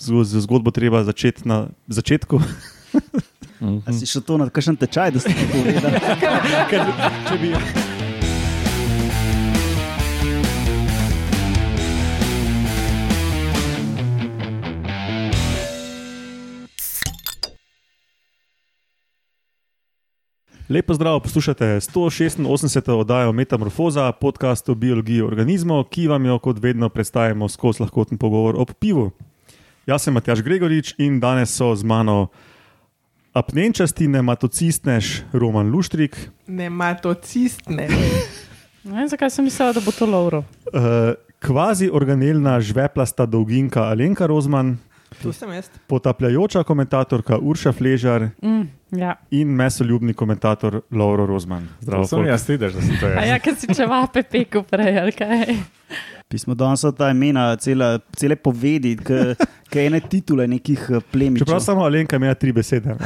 [0.00, 2.40] z, zgodbo treba začeti na začetku.
[3.60, 5.92] A si šel to na kakšen tečaj, da si to povedal?
[6.72, 6.80] Ker,
[7.28, 7.52] če bi,
[20.70, 22.90] Lepo zdrav, poslušate 186.
[22.94, 28.54] oddajo Metamorfoza, podcast o biologiji organizmov, ki vam jo kot vedno predstavimo skozi lahkoten pogovor
[28.54, 29.10] o pivu.
[29.86, 32.28] Jaz sem Matjaš Gregorič in danes so z mano
[33.32, 36.16] apnenčasti nematocistnež Roman Luštrik,
[36.46, 37.86] Nematocistne.
[38.80, 40.44] Ne vem, zakaj sem mislila, da bo to Lauro.
[40.66, 44.78] uh, kvazi organelna žveplasta dolginka Alenka Rozman,
[45.16, 45.66] Tu sem jaz.
[45.86, 49.16] potapljajoča komentatorka Urša Fležar Mm, ja.
[49.30, 51.68] in mesoljubni komentator Lauro Rozman.
[51.80, 53.28] Zdravo, sem jaz, vidiš, da sem to A jaz.
[53.28, 55.56] ja, ker si čevape pekel prej, ali kaj.
[56.28, 59.34] Pismo danes so ta imena, cele, cele povedi, ki
[59.78, 61.46] ene titule nekih eh, plemičev.
[61.46, 62.96] Čeprav samo Alenka ima tri besede, ne.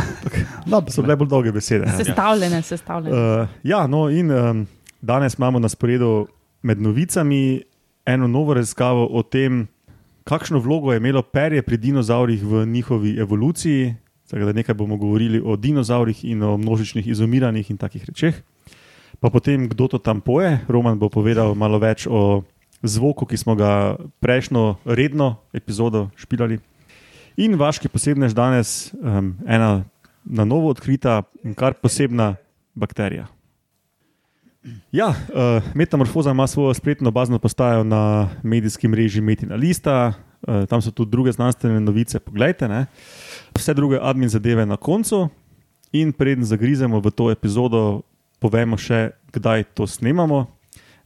[0.67, 1.87] Dobro, so bile bolj dolge besede.
[1.87, 2.05] ne.
[2.05, 3.43] Sestavljene, sestavljene.
[3.43, 4.67] Uh, ja, no, in um,
[5.03, 6.27] danes imamo na sporedu
[6.63, 7.63] med novicami
[8.07, 9.67] eno novo raziskavo o tem,
[10.25, 13.95] kakšno vlogo je imelo perje pri dinozaurih v njihovi evoluciji.
[14.31, 18.35] Tako da nekaj bomo govorili o dinozaurih in o množičnih izumiranjih in takih rečeh.
[19.21, 20.59] Pa potem, kdo to tam poje.
[20.69, 22.43] Roman bo povedal malo več o
[22.85, 26.61] zvoku, ki smo ga prejšnjo redno epizodo špilali.
[27.37, 29.85] In vaški posebnež danes, um, ena
[30.25, 32.37] na novo odkrita in kar posebna
[32.75, 33.27] bakterija.
[34.93, 40.83] Ja, uh, Metamorfoza ima svojo spletno bazno postajo na medijskem mreži Metina Lista, uh, tam
[40.83, 42.69] so tudi druge znanstvene novice, poglejte.
[42.69, 42.87] Ne?
[43.57, 45.29] Vse druge admin zadeve na koncu,
[45.95, 48.03] in preden zagrizemo v to epizodo,
[48.43, 50.51] povemo še, kdaj to snemamo.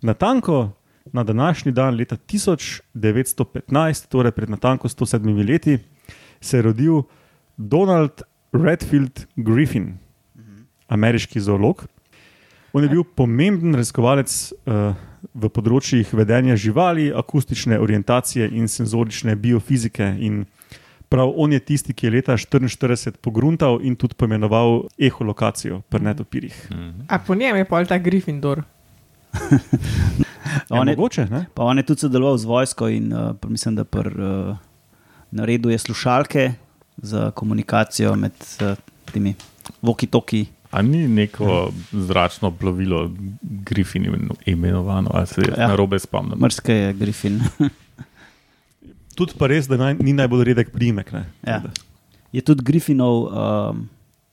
[0.00, 0.72] Na tanko,
[1.12, 5.78] na današnji dan, leta 1915, torej pred natanko 107 leti,
[6.40, 7.02] se je rodil
[7.56, 9.98] Donald Redfield Griffin,
[10.88, 11.86] ameriški zoolog.
[12.72, 14.94] On je bil pomemben raziskovalec uh,
[15.34, 20.06] v področjih vedenja živali, akustične orientacije in senzorične biofizike.
[20.20, 20.44] In
[21.08, 26.56] prav on je tisti, ki je leta 1944 pogruntal in tudi poimenoval eholokacijo pri netopirjih.
[27.08, 28.62] A po njem je pol ta Gryffindor.
[30.70, 31.46] On je- mogoče, ne?
[31.54, 34.56] Pa on je tudi sodeloval z vojsko in uh, pa mislim, da pr, uh,
[35.30, 36.52] naredil slušalke
[36.98, 39.34] za komunikacijo med uh, temi
[39.82, 40.46] voki-toki.
[40.70, 43.10] A ni neko zračno plovilo
[43.42, 45.54] Griffin imen- imenovano, ali se Ja.
[45.58, 45.68] ja.
[45.68, 46.38] na robe spomnim?
[46.38, 47.40] Mrske je Griffin.
[49.14, 51.12] Tudi pa res, da naj, ni najbolj redek primek.
[51.12, 51.24] ne.
[51.42, 51.62] ja.
[52.32, 53.88] Je tudi Griffinov um,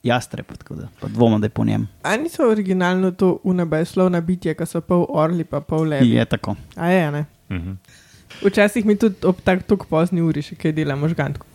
[0.06, 1.88] jastreb, tako da pa dvomim, da je po njem.
[2.02, 6.10] A niso originalno to unebeslovna bitja, ki so pol orli, pa pol levi.
[6.10, 6.56] Je tako.
[6.76, 7.24] A je, ne?
[7.50, 7.72] Mhm.
[8.42, 11.46] Včasih mi tudi ob tak tako pozni uri še kaj dela možgansko.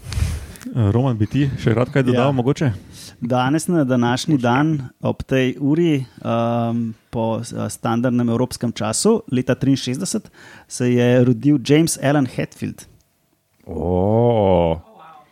[0.72, 2.32] Uh, Roman, bi ti še rad kaj dodal, Ja.
[2.32, 2.72] mogoče?
[3.22, 4.70] Danes, na današnji dan,
[5.02, 6.80] ob tej uri, um,
[7.10, 10.30] po uh, standardnem evropskem času, leta 63,
[10.68, 12.86] se je rodil James Allen Hetfield.
[13.66, 14.80] O,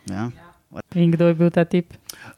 [0.06, 0.30] Ja.
[0.94, 1.94] In kdo je bil ta tip?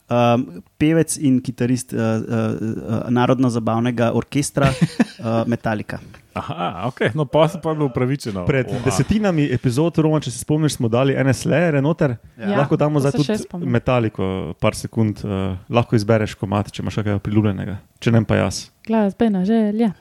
[0.09, 6.01] Um, pevec in kitarist uh, uh, uh, Narodno-zabavnega orkestra uh, Metallica.
[6.33, 8.47] Aha, ok, no pa se pa je bilo upravičeno.
[8.49, 8.79] Pred Oha.
[8.85, 12.15] desetinami epizod, Roman, če se spomniš, smo dali ene slere noter.
[12.41, 13.73] Ja, lahko damo to zdaj se tudi še spomnim.
[13.73, 14.29] metaliko,
[14.61, 18.63] par sekund, uh, lahko izbereš komat, če imaš kaj priljubljenega, če ne pa jaz.
[18.89, 19.93] Glasbena želja.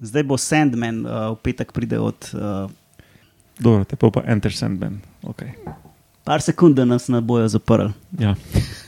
[0.00, 2.32] Zdaj bo Sandman, uh, v petek pride od.
[2.32, 2.64] Uh,
[3.60, 5.02] Dobro, te pa pa Enter Sandman.
[5.26, 5.52] Okay.
[6.28, 7.88] Par sekund, da nas ne bojo zaprli.
[8.18, 8.34] Ja.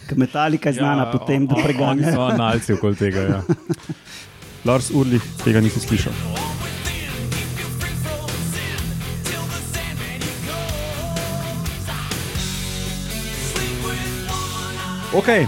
[0.07, 2.13] Ker Metallica je znana ja, potem, da o- Oni preganja.
[2.13, 3.21] so analci okoli tega.
[3.23, 3.41] Ja.
[4.67, 6.13] Lars Urlih, tega nisi slišal.
[15.13, 15.47] Okay.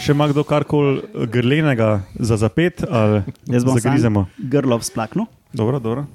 [0.00, 4.24] Še ima kdo karkoli grlenega za zapet, ali Jaz bom zagrizemo?
[4.30, 5.26] sam grlo splaknul.
[5.52, 6.06] Dobro, dobro.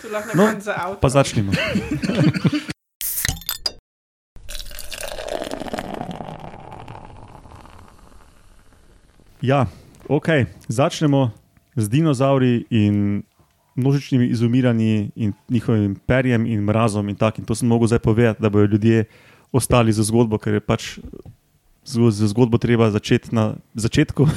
[0.00, 0.98] Tu lahko No, za avto.
[0.98, 1.52] Pa začnimo.
[9.42, 9.66] Ja,
[10.08, 10.26] ok,
[10.68, 11.30] začnemo
[11.76, 13.22] z dinozauri in
[13.76, 17.44] množičnimi izumiranji in njihovim perjem in mrazom in takim.
[17.44, 19.04] To sem mogel zdaj povedati, da bodo ljudje
[19.52, 20.98] ostali za zgodbo, ker je pač
[21.84, 24.28] z, zgodbo treba začeti na začetku.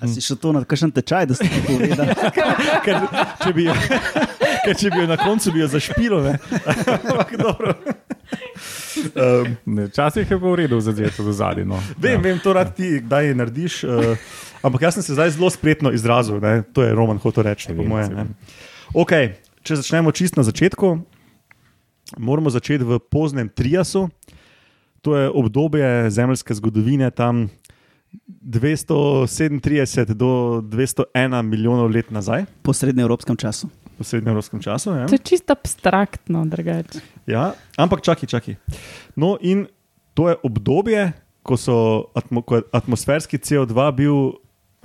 [0.00, 2.06] A si šel to na kakšen tečaj, da si to povedal?
[2.86, 2.96] ker,
[3.44, 3.76] če bi, jo-
[4.64, 6.18] ker če bi jo na koncu bi jo zašpilo.
[6.72, 7.74] Ampak dobro.
[9.14, 11.64] Um, Ne, Včasih je pa v redu začeti do zadaj.
[11.64, 11.78] No.
[11.98, 12.24] Vem, ja.
[12.24, 13.84] vem, to rad ti kdaj narediš.
[13.84, 14.14] Uh,
[14.62, 16.62] ampak jaz sem se zdaj zelo spretno izrazil, ne?
[16.72, 18.10] to je Roman hotel reči, po mojem.
[18.14, 18.24] ne.
[18.96, 20.98] Okay, če začnemo čist na začetku,
[22.18, 24.08] moramo začeti v poznem triasu.
[25.06, 27.46] To je obdobje zemeljske zgodovine, tam
[28.42, 33.68] 237 do 201 milijonov let nazaj, Po srednjeevropskem času.
[33.98, 34.94] V srednjeevropskem času.
[34.94, 35.06] Ja.
[35.10, 37.02] To je čisto abstraktno, drugače.
[37.26, 38.54] Ja, ampak čakaj, čakaj.
[39.18, 39.66] No, in
[40.14, 41.12] to je obdobje,
[41.42, 41.76] ko, so
[42.14, 44.16] atmo, ko je atmosferski CO2 bil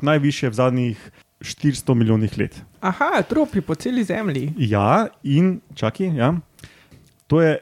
[0.02, 0.98] najvišje v zadnjih
[1.44, 2.54] 400 milijonih let.
[2.82, 4.54] Aha, tropi po celi zemlji.
[4.58, 6.34] Ja, in čakaj, ja.
[7.28, 7.60] to je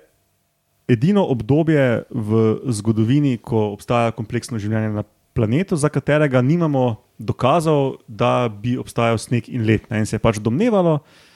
[0.91, 5.03] edino obdobje v zgodovini, ko obstaja kompleksno življenje na
[5.33, 9.87] planetu, za katerega nimamo dokazov, da bi obstajal sneg in led.
[9.89, 10.03] Ne.
[10.03, 11.30] In se je pač domnevalo, da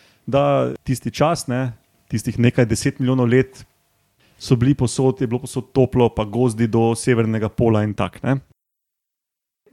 [0.83, 1.73] tisti čas, ne,
[2.11, 3.65] tistih nekaj deset milijonov let,
[4.39, 8.37] so bili posod, je bilo posod toplo, pa gozdi do severnega pola in tako.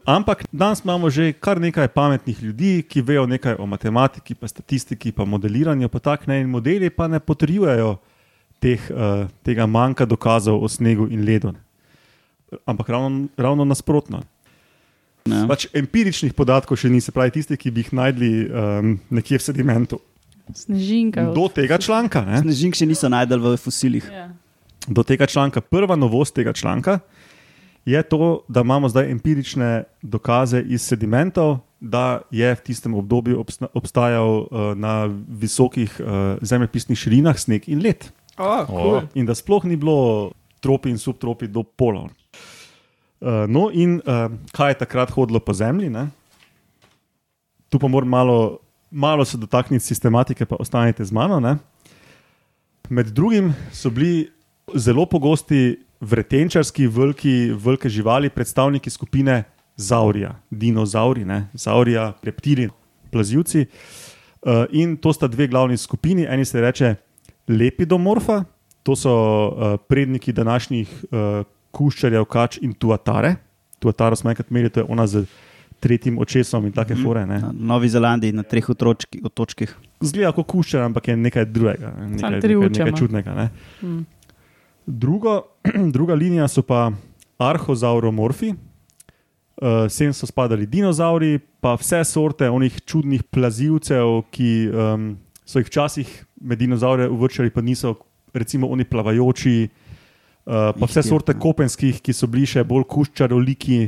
[0.03, 5.13] Ampak danes imamo že kar nekaj pametnih ljudi, ki vejo nekaj o matematiki, pa statistiki,
[5.13, 6.41] pa modeliranju, pa tako ne.
[6.43, 7.97] In modeli pa ne potrjujejo
[8.59, 11.53] teh, uh, tega manjka dokazov o snegu in ledu.
[12.67, 14.23] Ampak ravno, ravno nasprotno.
[15.27, 15.47] Ja.
[15.47, 19.45] Pač empiričnih podatkov še ni, se pravi, tisti, ki bi jih najdli um, nekje v
[19.47, 20.01] sedimentu.
[20.55, 21.31] Snežinka.
[21.35, 22.41] Do tega članka, ne?
[22.45, 24.07] Snežink še niso najdel v fosilih.
[24.13, 24.31] Ja.
[24.89, 27.01] do tega članka, prva novost tega članka
[27.85, 33.67] je to, da imamo zdaj empirične dokaze iz sedimentov, da je v tistem obdobju obsta
[33.75, 34.47] obstajal uh,
[34.79, 38.07] na visokih uh, zemljepisnih širinah sneg in led.
[38.39, 39.01] Oh, cool.
[39.15, 42.15] In da sploh ni bilo tropi in subtropi do polov.
[43.21, 45.91] Uh, no, in uh, kaj je takrat hodilo po zemlji?
[45.91, 46.07] Ne?
[47.69, 48.62] Tu pa moram malo,
[48.93, 51.41] malo se dotakniti sistematike, pa ostanite z mano.
[51.41, 51.57] Ne?
[52.89, 54.31] Med drugim so bili
[54.75, 59.45] zelo pogosti vretenčarski, veliki, velike živali, predstavniki skupine
[59.77, 61.49] Zaurija, dinozauri, ne?
[61.55, 62.69] Zaurija, reptili,
[63.11, 63.67] plazivci.
[64.43, 66.27] Uh, in to sta dve glavni skupini.
[66.29, 66.95] Eni se reče
[67.49, 68.45] lepidomorfa,
[68.83, 69.15] to so
[69.49, 73.37] uh, predniki današnjih uh, kuščarjev, kač in tuatare.
[73.79, 75.25] Tuataro smo enkrat imeli, to je ona z
[75.83, 77.27] tretjim očesom in take fore.
[77.27, 77.41] Ne?
[77.43, 79.75] Na Novi Zelandiji na treh otročki, otočkih.
[80.03, 83.35] Zgleda kot kuščar, ampak je nekaj drugega, ne, nekaj, nekaj, nekaj čudnega.
[83.39, 83.49] Ne?
[83.83, 84.05] Mm.
[84.87, 85.39] Drugo,
[85.97, 86.91] druga linija so pa
[87.43, 95.09] arhozauromorfi, uh, sem so spadali dinozauri, pa vse sorte onih čudnih plazivcev, ki um,
[95.47, 96.13] so jih včasih
[96.43, 97.97] med dinozaure uvrščali, pa niso,
[98.35, 101.41] recimo oni plavajoči, uh, pa vse sorte ja.
[101.43, 103.81] kopenskih, ki so bili še bolj kuščaroliki,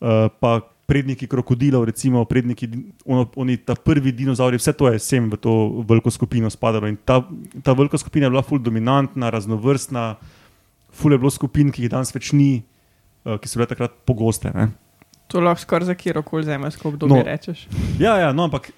[0.00, 0.60] uh, pa
[0.92, 2.68] predniki krokodilov, recimo predniki,
[3.08, 5.54] ono, oni ta prvi dinozauri, vse to je sem v to
[5.88, 6.90] veliko skupino spadalo.
[6.90, 7.22] In ta,
[7.64, 10.04] ta velika skupina je bila ful dominantna, raznovrstna,
[10.92, 12.60] ful je bilo skupin, ki jih danes več ni,
[13.24, 14.52] uh, ki so bile takrat pogoste.
[14.52, 14.68] Ne?
[15.32, 17.24] To lahko skoraj za kjer koli zemljsko obdobje No.
[17.24, 17.64] rečeš.
[17.96, 18.68] Ja, ja, no, ampak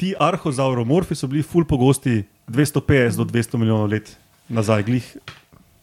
[0.00, 4.16] ti arhozauromorfi so bili ful pogosti 250 do 200 milijonov let
[4.48, 4.86] nazaj.
[4.88, 5.04] Glih,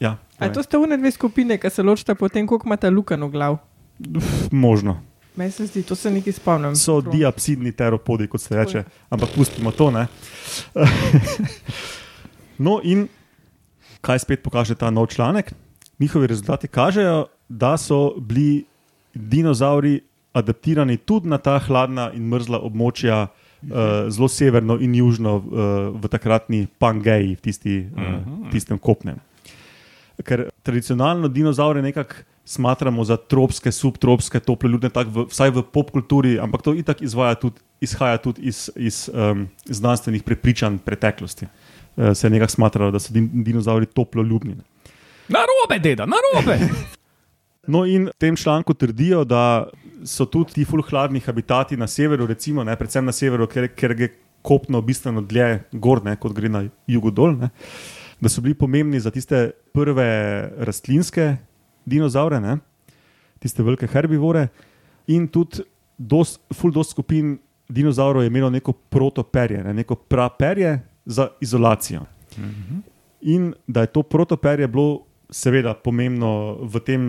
[0.02, 3.30] ja, A to sta une dve skupine, ki se ločita potem, koliko imata lukan v
[3.32, 3.58] glav.
[4.00, 4.20] je
[4.52, 4.98] možno.
[5.36, 6.76] Meni se zdi, to se nekaj spomnim.
[6.76, 7.14] So Prav.
[7.14, 9.92] diapsidni teropodi, kot se reče, ampak pustimo to.
[9.92, 10.08] Ne?
[12.66, 13.08] no, in
[14.02, 15.54] kaj spet pokaže ta nov članek?
[16.00, 18.66] Njihovi rezultati kažejo, da so bili
[19.14, 20.00] dinozauri
[20.34, 25.46] adaptirani tudi na ta hladna in mrzla območja, uh, zelo severno in južno uh,
[25.96, 29.20] v takratni Pangeji, v tisti, uh, tistem kopnem.
[30.24, 36.74] Ker tradicionalno dinozaure nekako smatramo za tropske, subtropske, tople v, vsaj v popkulturi, ampak to
[36.78, 41.48] itak izvaja tudi, izhaja tudi iz, iz um, znanstvenih prepričanj preteklosti.
[41.96, 44.56] Uh, se je nekako smatralo, da so din, dinozauri toplo ljubni.
[45.28, 46.60] Na robe, deda, na robe.
[47.68, 49.66] No, in v tem članku trdijo, da
[50.06, 54.10] so tudi ti fulhladni habitati na severu, recimo, ne, predvsem na severu, ker, ker gre
[54.46, 57.50] kopno bistveno dlje gor, ne, kot gre na jugu dol, ne,
[58.22, 60.06] da so bili pomembni za tiste prve
[60.62, 61.32] rastlinske
[61.86, 62.58] dinozaure, ne,
[63.40, 64.48] tiste velike herbivore.
[65.08, 65.64] In tudi
[65.98, 67.38] dost, ful dost skupin
[67.70, 72.06] dinozaurov je imelo neko protoperje, ne, neko praperje za izolacijo.
[73.22, 77.02] In da je to protoperje bilo seveda pomembno v tem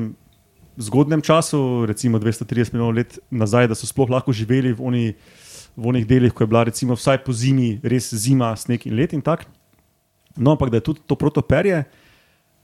[0.76, 5.04] zgodnem času, recimo 230 milijonov let nazaj, da so sploh lahko živeli v, oni,
[5.76, 9.12] v onih delih, ko je bila recimo vsaj po zimi res zima, sneg in let
[9.12, 9.49] in tako.
[10.37, 11.85] No, ampak da je tudi to protoperje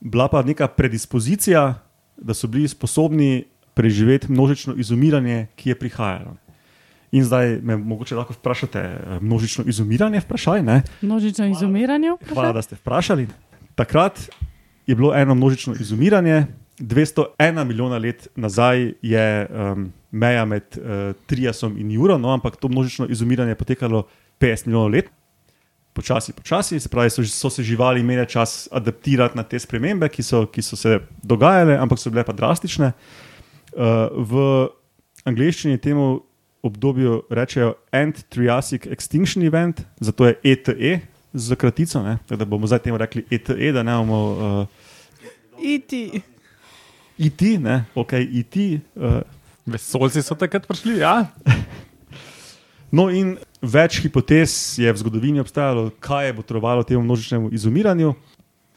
[0.00, 1.78] bila pa neka predispozicija,
[2.22, 6.36] da so bili sposobni preživeti množično izumiranje, ki je prihajalo.
[7.12, 10.82] In zdaj me mogoče lahko vprašate, eh, množično izumiranje, vprašaj, ne?
[11.02, 12.16] Množično izumiranje.
[12.32, 13.28] Hvala, da ste vprašali.
[13.74, 14.28] Takrat
[14.86, 16.46] je bilo eno množično izumiranje,
[16.78, 22.68] 201 milijona let nazaj je um, meja med uh, Triasom in Juro, no, ampak to
[22.68, 24.06] množično izumiranje je potekalo
[24.40, 25.10] 50 milijonov let.
[25.92, 30.22] Počasi, počasi, se pravi, so, so se živali imele čas adaptirati na te spremembe, ki
[30.22, 32.92] so, ki so se dogajale, ampak so bile pa drastične.
[33.72, 34.68] Uh, v
[35.24, 36.22] angleščini temu
[36.62, 41.00] obdobju rečejo End Triassic Extinction Event, zato je ETE
[41.32, 42.18] za kratico, ne?
[42.26, 44.66] Tako da bomo zdaj temu rekli ETE, da ne bomo uh,
[45.62, 46.20] Iti.
[47.18, 48.56] IT, ne, ok, IT.
[48.96, 49.22] Uh,
[49.66, 51.26] Vesolci so takrat prišli, ja.
[52.92, 58.14] No, in več hipotez je v zgodovini obstajalo, kaj je botrovalo temu množičnemu izumiranju.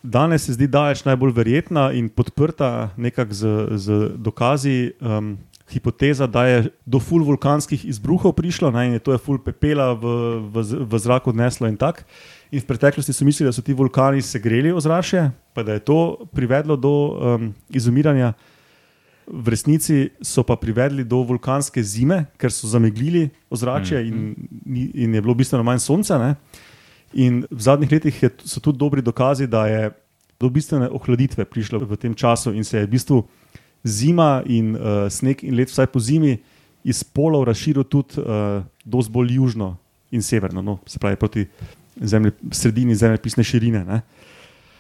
[0.06, 5.34] Danes se zdi daleč najbolj verjetna in podprta nekako z, z dokazi um,
[5.74, 9.94] hipoteza, da je do ful vulkanskih izbruhov prišlo ne, in je to je ful pepela
[9.98, 10.06] v,
[10.54, 12.06] v, v zrak odneslo in tako.
[12.54, 16.30] In v preteklosti so mislili, da so ti vulkani segreli ozračje, pa da je to
[16.30, 18.36] privedlo do um, izumiranja.
[19.26, 25.14] V resnici so pa privedli do vulkanske zime, ker so zameglili ozračje in, ni- in
[25.14, 26.20] je bilo bistveno manj sonca.
[26.22, 26.36] Ne?
[27.14, 29.90] In v zadnjih letih je, so tudi dobri dokazi, da je
[30.40, 33.24] do bistvene ohladitve prišlo v tem času in se je v bistvu
[33.86, 36.38] zima in uh, sneg in let, vsaj po zimi,
[36.84, 39.78] iz polov razširil tudi uh, dosti bolj južno
[40.12, 41.46] in severno, no, se pravi proti
[42.02, 43.86] zemlje, sredini zemljepisne širine.
[43.86, 44.02] Ne.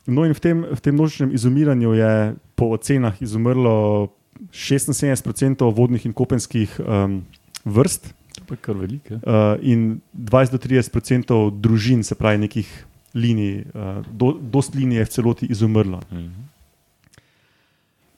[0.06, 2.14] No, in v tem, v tem množičnem izumiranju je
[2.56, 4.14] po ocenah izumrlo
[4.52, 7.24] 76% vodnih in kopenskih um,
[7.66, 8.14] vrst
[8.46, 9.16] To je kar veliko.
[9.16, 12.68] uh, in 20 do 30% družin, se pravi nekih
[13.16, 16.02] linij, uh, do, dost linij je v celoti izumrlo.
[16.12, 16.44] Mhm.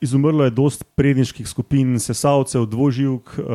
[0.02, 3.46] Izumrlo je dost predniških skupin, sesalcev, dvoživk uh,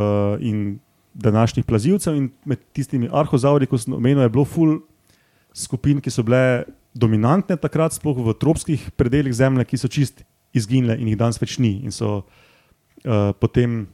[0.41, 0.79] in
[1.15, 4.81] današnjih plazilcev, in med tistimi arhozauri, kot sem omenil, je bilo ful
[5.55, 6.65] skupin, ki so bile
[6.95, 11.59] dominantne takrat, sploh v tropskih predeljih Zemlje, ki so čist izginile in jih danes več
[11.63, 11.79] ni.
[11.87, 12.43] In so uh,
[13.41, 13.87] potem,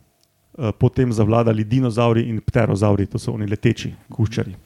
[0.58, 4.56] uh, potem zavladali dinozauri in pterozauri, to so oni leteči kuščari.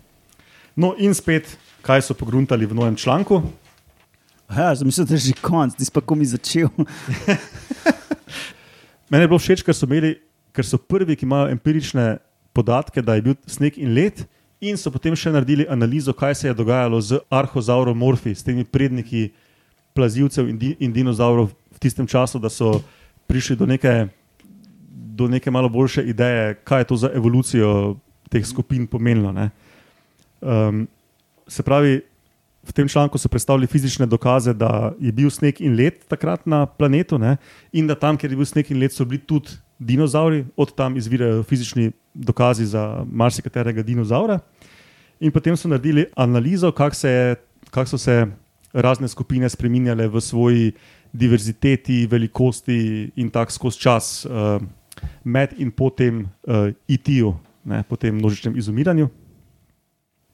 [0.76, 1.50] No, in spet,
[1.84, 3.42] kaj so pogruntali v novem članku.
[4.52, 6.68] Ja, zamislil, da je že konc, ti pa ko mi začel.
[9.10, 10.16] Mene je bilo všeč, ker so, imeli,
[10.52, 12.18] ker so prvi, ki imajo empirične
[12.52, 14.24] podatke, da je bil sneg in led,
[14.62, 19.32] in so potem še naredili analizo, kaj se je dogajalo z arhozauromorfi, s temi predniki
[19.96, 22.78] plazilcev in, di, in dinozaurov v tistem času, da so
[23.28, 24.08] prišli do neke,
[25.22, 27.96] do neke malo boljše ideje, kaj je to za evolucijo
[28.30, 29.32] teh skupin pomenilo.
[29.32, 29.50] ne.
[30.40, 30.88] Um,
[31.46, 32.00] se pravi,
[32.62, 36.66] v tem članku so predstavili fizične dokaze, da je bil sneg in led takrat na
[36.66, 37.36] planetu, ne?
[37.72, 40.96] in da tam, kjer je bil sneg in led, so bili tudi dinozauri, od tam
[40.96, 44.38] izvirajo fizični dokazi za marsikaterega dinozaura.
[45.20, 46.96] In potem so naredili analizo, kako
[47.70, 48.26] kako so se
[48.72, 50.72] razne skupine spremenjale v svoji
[51.12, 54.62] diverziteti, velikosti in tako skozi čas, uh,
[55.24, 59.08] med in po tem uh, IT-ju, ne, po tem množičnem izumiranju.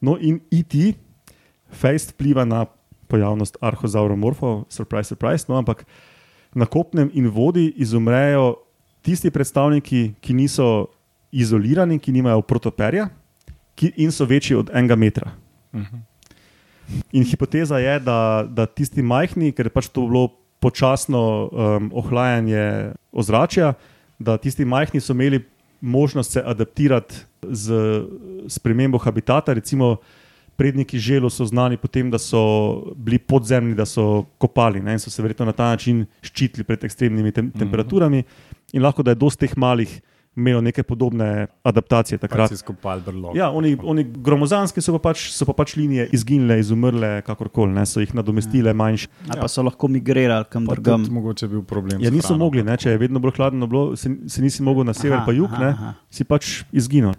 [0.01, 0.95] No, in IT,
[1.69, 2.65] fejst vpliva na
[3.09, 5.85] pojavnost arhozauromorfov, surprise, surprise, no, ampak
[6.55, 8.55] na kopnem in vodi izumrejo
[9.05, 10.89] tisti predstavniki, ki niso
[11.31, 13.09] izolirani, ki nimajo protoperja
[13.79, 15.31] ki, in so večji od enega metra.
[17.15, 20.27] In hipoteza je, da, da tisti majhni, ker je pač to bilo
[20.59, 23.73] počasno um, ohlajanje ozračja,
[24.19, 25.45] da tisti majhni so imeli
[25.81, 27.73] možnost se adaptirati z
[28.47, 29.53] spremembo habitata.
[29.53, 29.97] Recimo,
[30.59, 32.41] predniki želo so znani po tem, da so
[32.95, 36.83] bili podzemni, da so kopali ne, in so se verjetno na ta način ščitili pred
[36.83, 38.23] ekstremnimi tem, temperaturami.
[38.73, 40.01] In lahko da je dosti teh malih
[40.35, 42.47] imelo neke podobne adaptacije takrat.
[42.47, 43.35] Krat si skopal brlog.
[43.35, 47.83] Ja, oni, oni gromozanski so pa, pač, so pa pač linije izginile, izumrle, kakorkoli, ne,
[47.85, 49.09] so jih nadomestile manjše.
[49.27, 51.03] Ali pa so lahko migrirali kam Pa drugam.
[51.03, 51.99] tudi mogoče bil problem.
[51.99, 52.45] Ja, niso hrano.
[52.45, 55.25] mogli, ne, če je vedno bolj hladno bilo, se, se nisi mogel na sever, Aha,
[55.25, 55.93] pa jug, aha, ne, aha.
[56.09, 57.13] si pač izginil.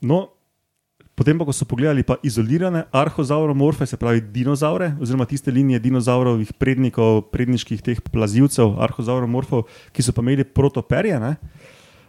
[0.00, 0.28] No,
[1.14, 6.52] potem pa, ko so pogledali pa izolirane arhozauromorfe, se pravi dinozaure, oziroma tiste linije dinozaurovih
[6.54, 11.34] prednikov, predniških teh plazivcev, arhozauromorfov, ki so pa imeli protoperje, ne,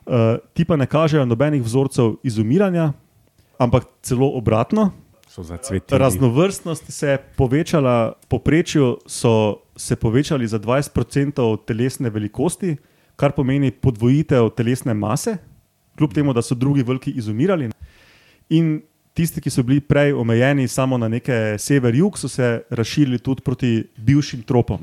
[0.09, 2.91] uh, ti pa ne kažejo nobenih vzorcev izumiranja,
[3.57, 4.91] ampak celo obratno.
[5.89, 12.75] Raznovrstnost se je povečala, poprečju so se povečali za 20% telesne velikosti,
[13.15, 15.37] kar pomeni podvojitev telesne mase,
[15.97, 17.69] kljub temu, da so drugi veliki izumirali.
[18.49, 18.81] In
[19.13, 23.83] tisti, ki so bili prej omejeni samo na neke sever-jug, so se razširili tudi proti
[23.97, 24.81] bivšim tropom.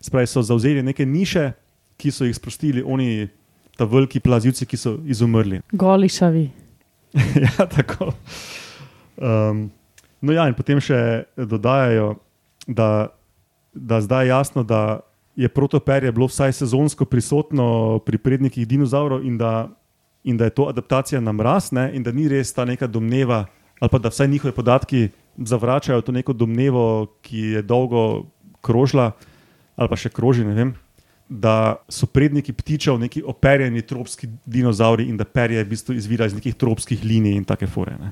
[0.00, 1.52] Spravi so zauzeli neke niše,
[1.96, 3.28] ki so jih sprostili oni,
[3.80, 5.62] ta veliki plazivci, ki so izumrli.
[5.72, 6.44] Golišavi.
[7.44, 8.12] ja, tako.
[9.16, 9.70] Um,
[10.20, 12.18] no, ja, in potem še dodajajo,
[12.68, 13.08] da,
[13.72, 15.00] da zdaj je jasno, da
[15.40, 19.70] je protoperje bilo vsaj sezonsko prisotno pri prednikih dinozaurov in da,
[20.28, 23.46] in da je to adaptacija na mraz, ne, in da ni res ta neka domneva,
[23.80, 25.08] ali pa da vsaj njihovi podatki
[25.40, 28.26] zavračajo to neko domnevo, ki je dolgo
[28.60, 29.14] krožila,
[29.80, 30.76] ali pa še kroži, ne vem.
[31.30, 36.34] Da so predniki ptičev neki operjeni tropski dinozauri in da perje v bistvu izvira iz
[36.34, 37.94] nekih tropskih linij in take fore.
[38.00, 38.10] Ne.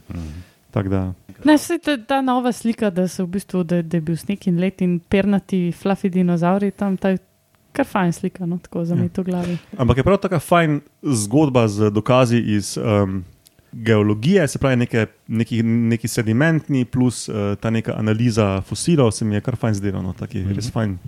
[0.71, 1.01] Tako da,
[1.45, 4.47] Ne, vse ta, ta nova slika, da, so v bistvu, da, da je bil sneg
[4.51, 7.21] in let in pernati, fluffy dinozauri tam, ta je
[7.73, 9.01] kar fajn slika, no, tako za Ja.
[9.01, 9.59] me to v glavi.
[9.79, 13.25] Ampak je prav tako fajn zgodba z dokazi iz um,
[13.73, 19.35] geologije, se pravi, neke, neki, neki sedimentni, plus uh, ta neka analiza fosilov, se mi
[19.35, 20.57] je kar fajn zdelo, no, taki mm -hmm.
[20.57, 20.99] res fajn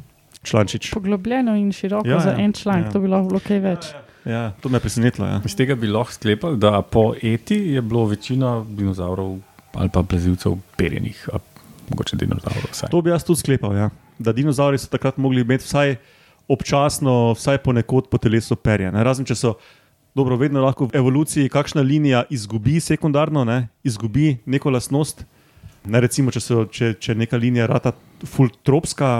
[0.42, 0.90] člančič.
[0.94, 2.88] Poglobljeno in široko Ja, ja, za ja, en članek, ja.
[2.88, 2.92] ja.
[2.92, 3.92] to bi lahko bilo kaj več.
[4.24, 5.26] Ja, to me je presenetilo.
[5.26, 5.40] Ja.
[5.44, 9.38] Iz tega bi lahko sklepali, da po eti je bilo večina dinozavrov
[9.74, 11.38] ali pa plazilcev perjenih, a
[11.90, 12.72] mogoče dinozavrov.
[12.72, 12.90] Vsaj.
[12.90, 13.90] To bi jaz tudi sklepal, ja.
[14.18, 15.94] da dinozauri so takrat mogli imeti vsaj
[16.48, 18.90] občasno, vsaj ponekod po telesu perje.
[18.92, 19.04] Ne?
[19.04, 19.54] Razen če so.
[20.10, 23.68] Dobro, vedno lahko v evoluciji kakšna linija izgubi sekundarno, ne?
[23.86, 25.22] izgubi neko lastnost.
[25.86, 27.92] Ne, recimo, če, so, če, če neka linija rata
[28.26, 29.10] fultropska,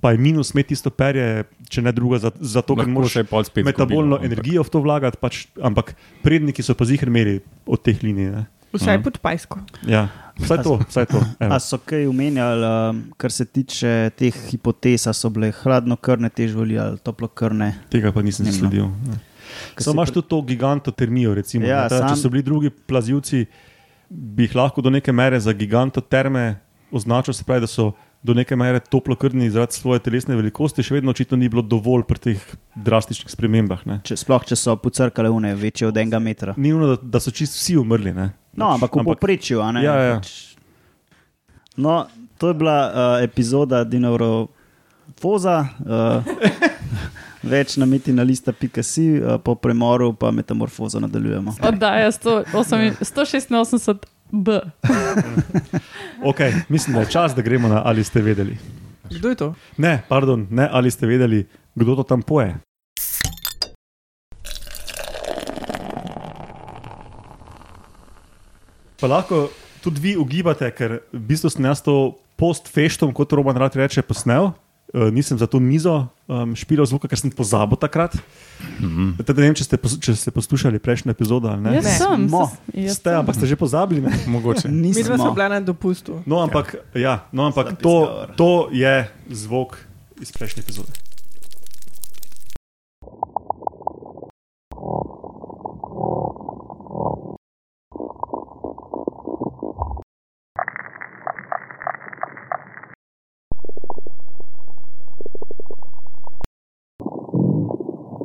[0.00, 3.44] pa je minus imeti isto perje, če ne druga, za- zato ker moraš je pol
[3.44, 5.92] spet metabolno zgubilo, energijo v to vlagati, pač, ampak
[6.22, 8.30] predniki so pa zihar imeli od teh linij.
[8.30, 8.46] Ne?
[8.72, 9.02] Vsaj Mhm.
[9.02, 9.58] pod pajsko.
[9.84, 11.18] Ja, vsaj to, vsaj to.
[11.38, 11.50] evo.
[11.50, 16.78] A so kaj omenjali, um, kar se tiče teh hipotez, so bile hladnokrvne te živali
[16.78, 17.74] ali toplokrvne?
[17.88, 18.52] Tega pa nisem no.
[18.52, 18.86] sledil.
[19.76, 21.34] Samo imaš tudi to gigantotermijo.
[21.34, 23.46] Recimo, Ja, ja, ta, sam- če so bili drugi plazilci,
[24.08, 26.56] bi jih lahko do neke mere za gigantoterme
[26.88, 27.92] označil, se pravi, da so
[28.22, 32.18] do neke mere toplokrvni zaradi svoje telesne velikosti, še vedno očitno ni bilo dovolj pri
[32.20, 32.42] teh
[32.76, 33.86] drastičnih spremembah.
[33.88, 34.00] Ne.
[34.04, 36.54] Če, sploh če so pucrkale une, večje od enega metra.
[36.56, 38.12] Ni nujno, da, da so čist vsi umrli.
[38.12, 38.30] Ne.
[38.52, 39.62] No, ampak v povprečju.
[39.64, 39.84] a ne?
[39.84, 40.16] Ja, ja.
[40.20, 40.46] Pač-
[41.80, 45.54] No, to je bila uh, epizoda Dinaurofoza.
[45.80, 46.20] Uh,
[47.52, 51.54] več na metinalista.si, uh, po premoru pa metamorfozo nadaljujemo.
[51.64, 54.60] Oddaja 108 186 B.
[56.22, 58.56] Okay, mislim, da je čas, da gremo na ali ste vedeli.
[59.10, 59.54] Kdo je to?
[59.76, 62.56] Ne, pardon, ne ali ste vedeli, kdo to tam poje.
[69.00, 69.48] Pa lahko
[69.80, 74.52] tudi vi ugibate, ker v bistvu sem jaz to post-feštom, kot Roman rad reče, posnel.
[74.90, 78.14] Uh, nisem za to mizo um, špilal zvoka, ker sem pozabil takrat.
[78.80, 79.36] Mm -hmm.
[79.36, 81.74] Ne vem, če ste, če ste poslušali prejšnjo epizodo ali ne.
[81.74, 82.28] Jaz sem.
[82.28, 82.46] Smo.
[82.46, 83.18] sas- jaz Ste, sem.
[83.18, 84.00] ampak ste že pozabili.
[84.00, 84.10] Ne?
[84.26, 84.68] Mogoče.
[84.82, 86.22] Mi smo bila na dopustu.
[86.26, 89.78] No, ampak, ja, no, ampak to, to je zvok
[90.20, 90.90] iz prejšnje epizode.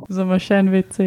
[0.08, 0.98] Zamašen VC.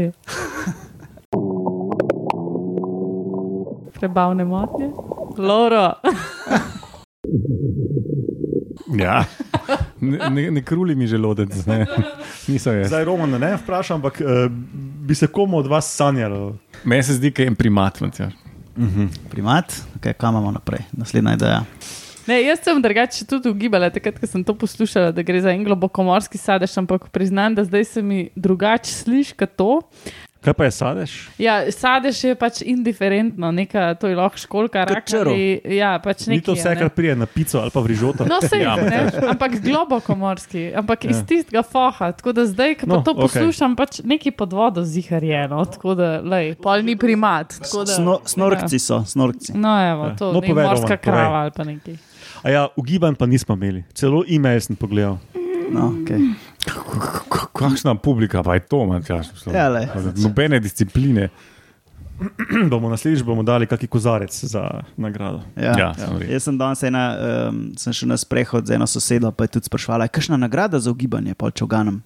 [3.93, 4.89] Prebavne motnje.
[5.37, 5.93] Loro.
[8.99, 9.25] Ja.
[10.01, 11.85] Ne, ne, ne kruli mi želodec, ne.
[12.47, 12.87] niso jaz.
[12.87, 14.51] Zdaj, Roman, ne vprašam, ampak uh,
[15.05, 16.55] bi se komu od vas sanjalo?
[16.83, 18.01] Meni se zdi, da je en primat.
[18.19, 18.29] Ja.
[19.29, 20.79] Primat, okay, kam imamo naprej?
[20.91, 21.61] Naslednja ideja.
[22.29, 25.63] Ne, jaz sem drugače tudi ugibala, takrat, ko sem to poslušala, da gre za en
[25.63, 29.71] globokomorski sadež, ampak priznam, da zdaj se mi drugače sliši kot to.
[30.39, 31.13] Kaj pa je sadež?
[31.37, 35.27] Ja, sadež je pač indiferentno, neka, to je lahko školka, Kot rak črv.
[35.27, 36.45] ali ja, pač Ni nekaj.
[36.45, 38.23] to vse, kar prije na pico ali pa v rižoto.
[38.23, 41.09] No, sej, Ja, ja, ne, ampak globokomorski, ampak ja.
[41.09, 41.25] iz Ja.
[41.25, 42.11] tistega foha.
[42.13, 43.21] Tako da zdaj, ko No, to okej.
[43.25, 43.77] poslušam, okay.
[43.77, 47.59] pač neki pod vodo ziharjeno, tako da, lej, pol ni primat.
[47.59, 49.51] tako Da, Sno, snorkci so, snorkci.
[49.51, 49.57] Ja.
[49.57, 50.15] No, evo, Ja.
[50.15, 51.99] to No, no, povej, morska krava ali pa nekaj.
[52.43, 53.83] A ja, ugibanj pa nismo imeli.
[53.93, 55.19] Celo e-mail sem pogledal.
[55.69, 56.33] No, okay.
[57.53, 59.29] Kakšna publika pa je to, Matjaš?
[59.53, 59.69] Ja.
[60.17, 61.29] Nobene discipline.
[62.71, 65.41] bomo naslednjič bomo dali kakšen kozarec za nagrado.
[65.55, 65.75] Ja.
[65.77, 66.33] Ja, rekel.
[66.33, 67.03] Jaz sem danes ena,
[67.49, 70.91] um, sem šel na sprehod z eno sosedo, pa je tudi sprašvala, kakšna nagrada za
[70.91, 72.01] ugibanje, pol čoganom.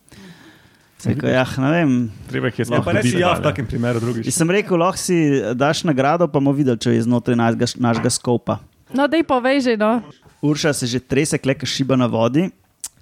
[1.04, 1.96] Rekel, ja, ne vem.
[2.30, 4.30] Treba jih je Ja, sploh pa reči ja, v takem primeru drugič.
[4.30, 5.18] Jaz sem rekel, lahko si
[5.58, 8.62] daš nagrado, pa bomo videli, če je znotraj našega, našega skopa.
[8.94, 10.00] No, dej povej že, no.
[10.44, 12.50] Urša se že trese, kleka šiba na vodi.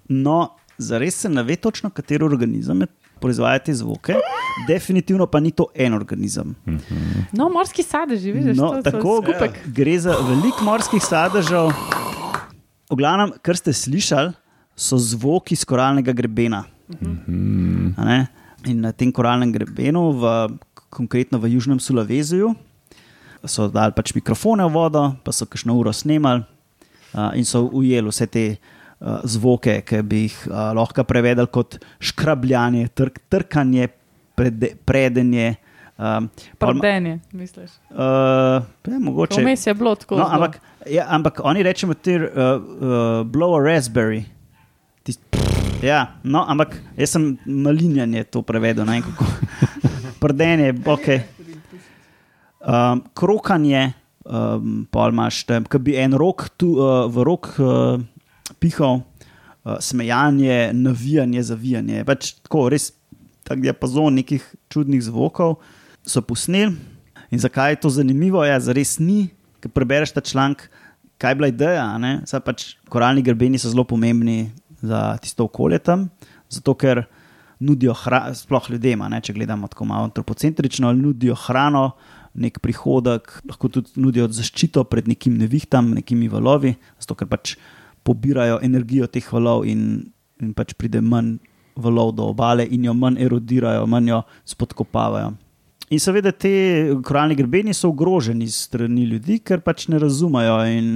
[0.09, 2.87] No, zares se ne ve točno, kateri organizem je
[3.21, 4.15] proizvaja te zvoke,
[4.67, 6.55] definitivno pa ni to en organizem.
[7.31, 9.57] No, morski sadeži, vidiš, No, tako skupek.
[9.67, 11.69] gre za veliko morskih sadežev.
[12.89, 14.33] V glavnem, kar ste slišali,
[14.75, 16.63] so zvoki iz koralnega grebena.
[17.97, 18.27] A ne?
[18.65, 20.57] In na tem koralnem grebenu, v,
[20.89, 22.53] konkretno v Južnem Sulaveziju,
[23.45, 26.43] so dali pač mikrofone v vodo, pa so kakšno uro snemali
[27.13, 31.79] uh, in so ujeli vse te uh, zvoke, ki bi jih uh, lahko prevedli kot
[31.99, 33.87] škrabljanje, trk, trkanje,
[34.35, 35.55] prede, predenje,
[35.97, 37.71] Um, ma- Prdenje, misliš.
[37.91, 37.97] uh,
[38.87, 39.41] ja, mogoče.
[39.43, 40.15] Vmes je bilo tako.
[40.17, 40.33] No, zelo.
[40.35, 40.55] ampak,
[40.89, 42.31] ja, ampak oni rečemo, da je uh, uh,
[43.23, 44.23] blow a raspberry.
[45.03, 45.19] Tis,
[45.83, 48.85] ja, no, ampak jaz sem malinjanje to prevedel.
[48.85, 49.25] Ne, vem, kako.
[50.23, 51.07] Prdenje, ok.
[52.61, 53.93] Um, krokanje,
[54.25, 58.01] um, pol imaš tam, ki bi en rok tu, uh, v rok uh,
[58.61, 62.05] pihal, uh, smejanje, navijanje, zavijanje.
[62.07, 62.91] Pač tako, res
[63.47, 65.59] tak diapazon nekih čudnih zvokov
[66.07, 66.75] so posneli.
[67.31, 68.43] In zakaj je to zanimivo?
[68.43, 69.29] Ja, zares ni,
[69.63, 70.65] ker prebereš ta članek,
[71.21, 71.85] kaj je bila ideja.
[72.27, 76.09] Saj Pač, koralni grbeni so zelo pomembni za tisto okolje tam,
[76.49, 77.05] zato ker
[77.61, 81.91] nudijo hrano, sploh ljudem, če gledamo tako malo antropocentrično, nudijo hrano,
[82.33, 87.55] nek prihodek, lahko tudi nudijo zaščito pred nekim nevihtam, nekimi valovi, zato ker pač
[88.07, 90.03] pobirajo energijo teh valov in,
[90.41, 91.37] in pač pride manj
[91.81, 94.21] valov do obale in jo manj erodirajo, manj jo
[94.53, 95.33] spodkopavajo.
[95.91, 96.51] In seveda te
[97.03, 100.87] koralni grebeni so ogroženi strani ljudi, ker pač ne razumejo in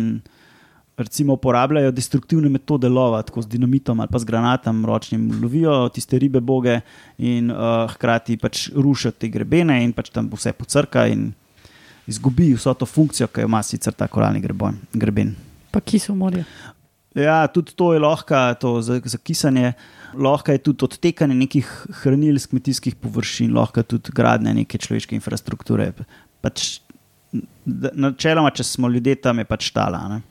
[0.97, 6.19] recimo uporabljajo destruktivne metode lova, tako z dinamitom ali pa z granatom ročnim, lovijo tiste
[6.19, 6.79] ribe boge
[7.17, 11.33] in uh, hkrati pač rušijo te grebene in pač tam vse pocrka in
[12.07, 15.35] izgubi vso to funkcijo, ki jo ima sicer ta koralni grebon, greben.
[15.71, 16.45] Pa ki so morje.
[17.15, 19.73] Ja, tudi to je lahko, to za, za kisanje.
[20.15, 21.67] Lahko je tudi odtekanje nekih
[22.03, 25.89] hranil z kmetijskih površin, lahko je tudi gradnja neke človeške infrastrukture.
[26.43, 26.79] Pač,
[27.65, 30.03] načeloma, če smo ljudje tam, je pač tala.
[30.11, 30.21] Ne?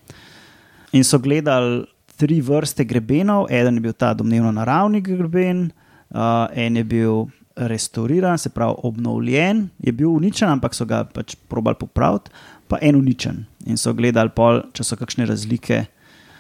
[0.95, 1.85] In so gledali
[2.17, 5.67] tri vrste grebenov, eden je bil ta domnevno naravni greben,
[6.15, 7.25] uh, en je bil
[7.57, 12.31] restauriran, se pravi obnovljen, je bil uničen, ampak so ga pač probali popraviti,
[12.71, 13.45] pa en uničen.
[13.67, 15.85] In so gledali, pol, če so kakšne razlike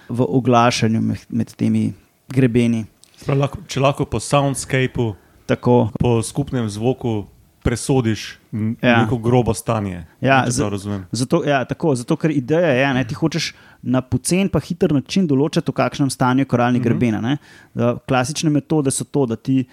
[0.08, 1.88] v oglašanju med, med temi
[2.30, 2.84] grebeni.
[3.24, 5.14] Prav, lahko, če lahko po soundscapeu,
[5.44, 7.26] Tako, po skupnem zvoku
[7.64, 8.38] presodiš
[8.82, 9.00] Ja.
[9.02, 10.04] neko grobo stanje.
[10.20, 11.06] Ja, če z- prav razumem.
[11.12, 15.26] Zato, ja, tako, zato, ker ideja je, da ti hočeš na pocen, pa hiter način
[15.26, 16.84] določiti, v kakšnem stanju je koralni mm -hmm.
[16.84, 17.20] grebena.
[17.20, 17.38] ne.
[17.74, 19.64] Da, klasične metode so to, da ti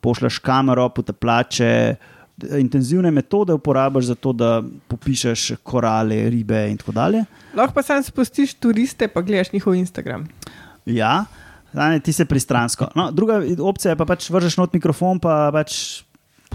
[0.00, 1.96] pošleš kamero, poteplače.
[2.58, 7.24] Intenzivne metode uporabiš za to, da popišeš korale, ribe in tako dalje.
[7.54, 10.28] Lahko pa sam spustiš turiste, pa gledaš njihov Instagram.
[10.86, 11.24] Ja,
[11.72, 12.88] ne, ti se pristransko.
[12.94, 16.02] No, druga opcija je pa pač vržeš not mikrofon, pa pač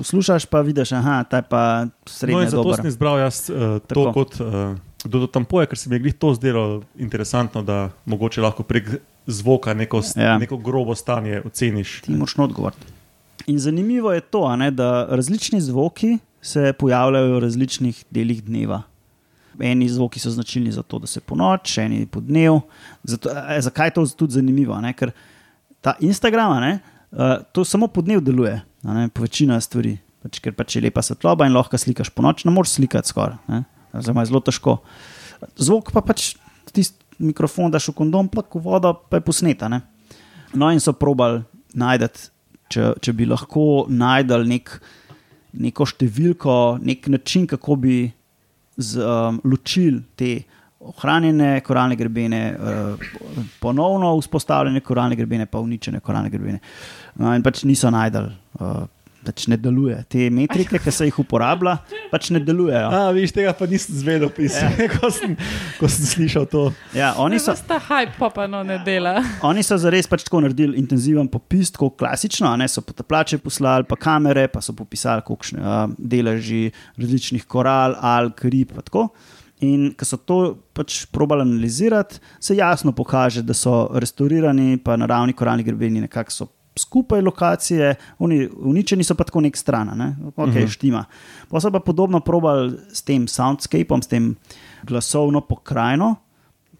[0.01, 3.55] poslušaš, pa vidiš, da ta je pa No, srednja in zato sem izbral jaz uh,
[3.79, 4.13] to Tako.
[4.13, 8.41] kot uh, do, do tampoja, ker se mi je glih to zdelo interesantno, da mogoče
[8.41, 8.89] lahko prek
[9.27, 10.37] zvoka neko, Ja.
[10.37, 12.01] neko grobo stanje oceniš.
[12.01, 12.85] ti močno odgovoriti.
[13.47, 18.81] In zanimivo je to, ne, da različni zvoki se pojavljajo v različnih delih dneva.
[19.59, 22.61] Eni zvoki so značilni za to, da se po noč, eni po dnevu.
[23.03, 24.77] Zato, eh, zakaj je to tudi zanimivo?
[24.77, 24.93] Ne?
[24.93, 25.11] Ker
[25.81, 26.79] ta Instagram, ne,
[27.11, 27.17] uh,
[27.51, 29.97] to samo po dnevu deluje, ne, večina stvari.
[30.21, 33.63] Pač, ker pač je lepa svetloba in lahko slikaš po noč, ne moreš slikati skoraj.
[33.97, 34.75] Oziroma je zelo težko.
[35.57, 36.35] Zvok pa pač
[36.69, 39.69] tisti mikrofon daš v kondom, pa ko voda pa je posneta.
[39.69, 39.81] Ne?
[40.53, 41.41] No, in so probali
[41.77, 42.29] najti,
[42.71, 44.73] če, če bi lahko najdel nek,
[45.57, 47.97] neko številko, nek način, kako bi
[48.77, 50.31] z, um, ločili te
[50.81, 53.11] ohranjene koralne grebene, uh,
[53.59, 56.59] ponovno vzpostavljene koralne grebene, pa uničene koralne grebene.
[57.19, 58.31] No, in pač niso najdel.
[58.59, 58.81] Uh,
[59.21, 59.93] Pač ne deluje.
[60.09, 61.75] Te metrike, ki se jih uporablja,
[62.09, 62.87] pač ne delujejo.
[62.89, 64.87] A, viš, tega pa nisem zvedel, pisem, ja.
[64.95, 65.35] ko, sem,
[65.77, 66.63] ko sem slišal to.
[66.97, 69.19] Ja, oni, so, Sta hype, pa pa no ne dela.
[69.51, 73.85] oni so zares pač tako naredili intenziven popis, tako klasično, a ne so potapljače poslali,
[73.85, 78.73] pa kamere, pa so popisali, kakšne uh, deleži različnih koral, alg, rib.
[78.73, 79.11] pa tako.
[79.61, 80.37] In ko so to
[80.73, 86.47] pač probali analizirati, se jasno pokaže, da so restaurirani, pa naravni koralni grebeni nekako so
[86.79, 90.15] skupaj lokacije, oni, uničeni so pa tako nek stran, ne?
[90.27, 90.67] ok, uh -huh.
[90.69, 91.05] štima.
[91.49, 94.35] Pa so pa podobno probali s tem soundscapom, s tem
[94.83, 96.15] glasovno pokrajino,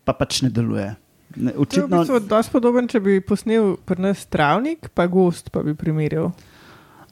[0.03, 0.95] pa pač ne deluje.
[1.35, 5.07] Ne, To je v očitno, bistvu dosti podoben, če bi posnel pri nas travnik, pa
[5.07, 6.31] gost, pa bi primerjal.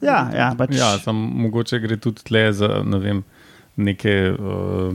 [0.00, 3.24] ja, ja, pač, Ja, sam, mogoče gre tudi tle za ne vem,
[3.76, 4.94] neke uh,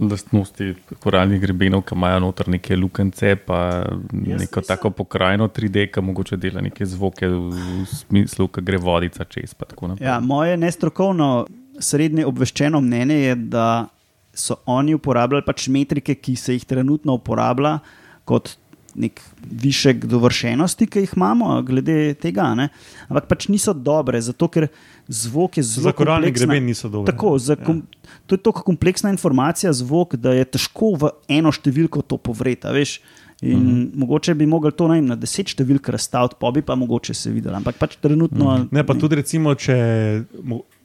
[0.00, 6.00] lastnosti koralnih grebenov, ki imajo noter neke lukence, pa neko mislim- tako pokrajino 3D, ki
[6.00, 9.54] mogoče dela neke zvoke v smislu, ki gre vodica čez.
[10.00, 11.46] Ja, moje nestrokovno,
[11.78, 13.86] srednje obveščeno mnenje je, da
[14.34, 17.78] so oni uporabljali pač metrike, ki se jih trenutno uporablja
[18.24, 18.56] kot
[18.94, 19.20] nek
[19.62, 22.52] višek dovršenosti, ki jih imamo, glede tega.
[22.58, 22.68] Ne?
[23.08, 24.68] Ampak pač niso dobre, zato ker
[25.08, 27.12] zvok je zelo Za koralni kompleksna- greben niso dobri.
[27.12, 27.82] Tako, za kom,
[28.26, 32.68] to je tako kompleksna informacija, zvok, da je težko v eno številko to povreti.
[32.68, 33.00] veš.
[33.42, 33.90] In uh -huh.
[33.94, 37.30] mogoče bi mogli to ne vem, na deset številk razstaviti, pa bi pa mogoče se
[37.30, 37.56] videli.
[37.56, 38.68] Ampak pač trenutno.
[38.70, 40.24] Ne, pa tudi recimo, če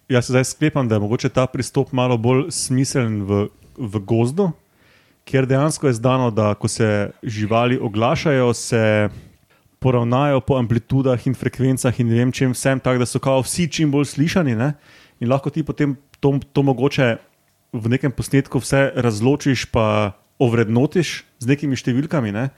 [0.10, 4.52] jaz se zdaj sklepam, da je mogoče ta pristop malo bolj smiseln v, v gozdu,
[5.28, 9.10] kjer dejansko je znano, da ko se živali oglašajo, se
[9.80, 13.68] poravnajo po amplitudah in frekvencah in ne vem čem vsem, tako da so kao vsi
[13.72, 14.56] čim bolj slišani.
[14.56, 14.74] Ne?
[15.20, 17.18] In lahko ti potem to, to mogoče
[17.74, 22.50] v nekem posnetku vse razločiš, pa ovrednotiš z nekimi številkami, ne?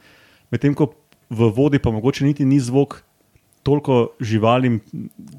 [0.53, 0.93] medtem ko
[1.29, 3.01] v vodi pa mogoče niti ni zvok.
[3.59, 4.79] Toliko živalim,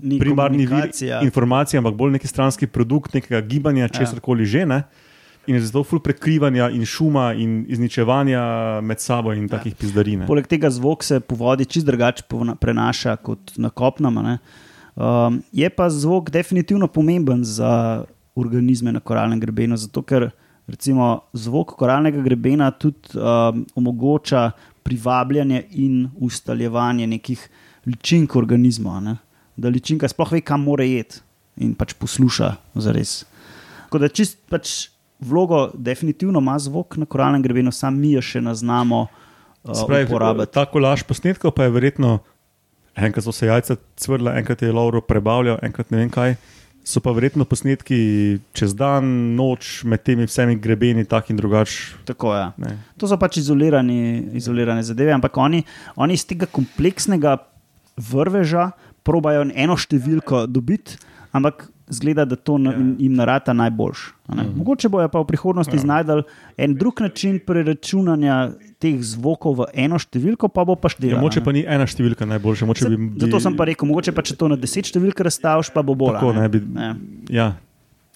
[0.05, 0.91] Ni primarni vir
[1.25, 4.67] informacij, ampak bolj neki stranski produkt, nekega gibanja, česar koli že.
[4.69, 4.85] Ne?
[5.47, 8.43] In je zato ful prekrivanja in šuma in izničevanja
[8.85, 10.27] med sabo in takih pizdarine.
[10.29, 12.27] Poleg tega zvok se po vodi čist drugače
[12.61, 14.19] prenaša kot na kopnem.
[14.21, 20.31] Um, je pa zvok definitivno pomemben za organizme na koralnem grebenu, zato ker
[20.71, 24.51] recimo, zvok koralnega grebena tudi um, omogoča
[24.83, 27.49] privabljanje in ustaljevanje nekih
[27.87, 29.01] ličink organizma.
[29.01, 29.17] Ne?
[29.57, 31.21] Da ličinka sploh ve, kam mora jeti
[31.61, 33.25] in pač posluša za res.
[33.87, 38.41] Tako da čist pač vlogo definitivno ima zvok na koralnem grebenu, sam mi jo še
[38.41, 40.53] ne znamo uh, Spravi, uporabljati.
[40.53, 42.19] ta kolaž posnetkov pa je verjetno,
[42.97, 46.37] enkrat so se jajca cvrla, enkrat je Lauro prebavljal, enkrat ne vem kaj.
[46.85, 49.05] So pa verjetno posnetki čez dan,
[49.37, 51.93] noč, med temi vsemi grebeni, tak in drugač.
[52.09, 52.47] Tako je.
[52.65, 52.73] Ne.
[52.99, 55.61] To so pač izolirani, izolirane zadeve, ampak oni,
[56.01, 57.37] oni iz tega kompleksnega
[58.01, 58.71] vrveža
[59.05, 60.97] probajo eno številko dobiti,
[61.37, 62.73] ampak zgleda, da to ja.
[62.99, 63.99] jim narata najboljš.
[64.27, 64.45] a ne.
[64.57, 65.81] Mogoče bojo pa v prihodnosti ja.
[65.81, 66.23] znajdel
[66.57, 71.21] en drug način preračunanja teh zvokov v eno številko, pa bo pa Ja, število.
[71.21, 72.67] moče pa ni ena številka najboljša.
[72.67, 75.71] Moče bi, bi, Zato sem pa rekel, mogoče pa če to na deset številk razstaviš,
[75.71, 76.15] pa bo bolj.
[76.15, 76.95] Tako, ne, bi- ne.
[77.29, 77.57] Ja,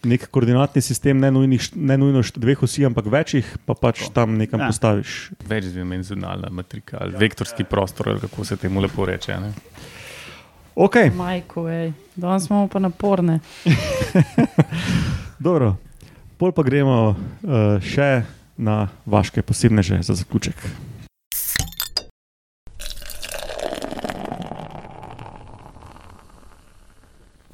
[0.04, 4.60] nek koordinatni sistem, ne, nujnih, ne nujno dveh osi, ampak večjih, pa pač tam nekam
[4.60, 4.66] Ja.
[4.66, 4.68] ja.
[4.68, 5.30] postaviš.
[5.48, 9.32] Večdimenzionalna matrika ali vektorski prostor, ali kako se temu lepo reče.
[9.32, 9.52] a ne.
[10.74, 11.92] Okay, Majko, ej.
[12.18, 13.38] danes smo pa naporne.
[15.38, 15.76] dobro.
[16.34, 18.26] Pol pa gremo uh, še
[18.58, 20.58] na vaše posebneže za zaključek.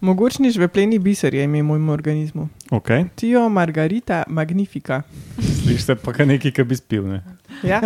[0.01, 2.49] Mogočni žvepleni biser je ime mojemu organizmu.
[2.73, 3.05] Okay.
[3.15, 5.03] Tio Margarita Magnifica.
[5.37, 7.05] Slišiš se pa nekaj, kar bi spil.
[7.05, 7.21] Ne?
[7.61, 7.85] Ja,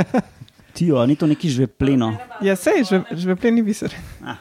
[0.74, 2.16] Tijo, a ni to neki žvepleno.
[2.42, 3.94] ja sej, žve, žvepleni biser.
[4.22, 4.38] Ah.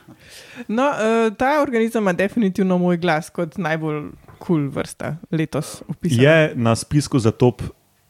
[0.67, 4.01] No, uh, ta organizem ima definitivno moj glas kot najbolj
[4.37, 6.23] kul cool vrsta letos opisan.
[6.23, 7.61] Je na spisku za top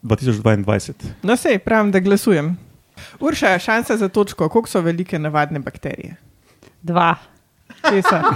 [0.04, 0.94] 2022.
[1.24, 2.58] No, sej, pravim, da glasujem.
[3.20, 6.16] Urša, šansa za točko, koliko so velike navadne bakterije?
[6.82, 7.16] Dva.
[7.90, 8.24] Česa?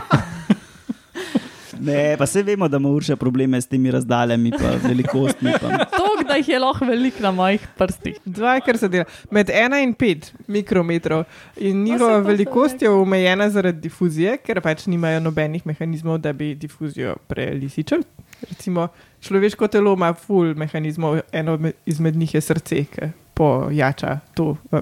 [1.79, 5.51] Ne, pa se vemo, da ima Urša probleme s temi razdaljami, pa velikostmi.
[5.61, 5.85] Pa.
[5.85, 6.06] To,
[6.37, 8.17] jih je lahko veliko na mojih prstih.
[8.25, 9.05] Dva kar se dela.
[9.31, 11.23] Med 1 in 5 mikrometrov.
[11.57, 17.15] In njihova velikost je omejena zaradi difuzije, ker pač nimajo nobenih mehanizmov, da bi difuzijo
[17.27, 18.03] prelisičili.
[18.43, 18.87] Recimo,
[19.21, 23.01] človeško telo ima full mehanizmov, eno me- izmed njih je srce, ki
[23.33, 24.81] pojača to eh,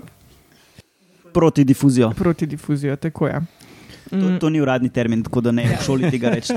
[1.33, 2.11] Proti difuzijo.
[2.11, 2.95] proti difuzijo.
[2.95, 3.41] Tako je.
[4.05, 6.53] To, to ni uradni termin, tako da ne v šoli tega reči.